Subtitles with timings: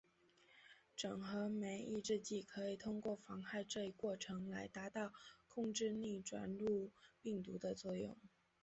[0.95, 5.13] 整合酶抑制剂可以通过妨害这一过程来达到
[5.47, 6.89] 控制逆转录
[7.21, 8.17] 病毒的作用。